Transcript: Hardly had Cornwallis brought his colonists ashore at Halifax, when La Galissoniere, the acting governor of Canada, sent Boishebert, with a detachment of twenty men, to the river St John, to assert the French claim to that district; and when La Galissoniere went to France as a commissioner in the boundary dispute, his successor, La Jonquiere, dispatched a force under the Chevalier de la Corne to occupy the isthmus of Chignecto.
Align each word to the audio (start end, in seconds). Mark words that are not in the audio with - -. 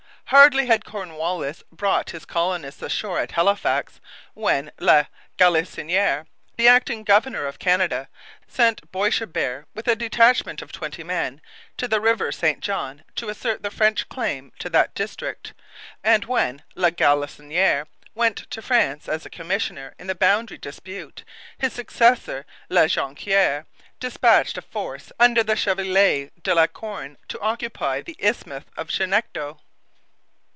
Hardly 0.27 0.67
had 0.67 0.85
Cornwallis 0.85 1.61
brought 1.73 2.11
his 2.11 2.23
colonists 2.23 2.81
ashore 2.81 3.19
at 3.19 3.33
Halifax, 3.33 3.99
when 4.33 4.71
La 4.79 5.07
Galissoniere, 5.37 6.25
the 6.55 6.69
acting 6.69 7.03
governor 7.03 7.45
of 7.45 7.59
Canada, 7.59 8.07
sent 8.47 8.89
Boishebert, 8.93 9.65
with 9.75 9.89
a 9.89 9.95
detachment 9.97 10.61
of 10.61 10.71
twenty 10.71 11.03
men, 11.03 11.41
to 11.75 11.85
the 11.85 11.99
river 11.99 12.31
St 12.31 12.61
John, 12.61 13.03
to 13.17 13.27
assert 13.27 13.61
the 13.61 13.69
French 13.69 14.07
claim 14.07 14.53
to 14.59 14.69
that 14.69 14.95
district; 14.95 15.51
and 16.01 16.23
when 16.23 16.63
La 16.75 16.91
Galissoniere 16.91 17.85
went 18.15 18.37
to 18.51 18.61
France 18.61 19.09
as 19.09 19.25
a 19.25 19.29
commissioner 19.29 19.93
in 19.99 20.07
the 20.07 20.15
boundary 20.15 20.57
dispute, 20.57 21.25
his 21.57 21.73
successor, 21.73 22.45
La 22.69 22.87
Jonquiere, 22.87 23.65
dispatched 23.99 24.57
a 24.57 24.61
force 24.61 25.11
under 25.19 25.43
the 25.43 25.57
Chevalier 25.57 26.29
de 26.41 26.55
la 26.55 26.67
Corne 26.67 27.17
to 27.27 27.37
occupy 27.41 28.01
the 28.01 28.15
isthmus 28.21 28.63
of 28.77 28.87
Chignecto. 28.87 29.59